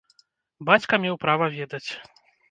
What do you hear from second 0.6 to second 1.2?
Бацька меў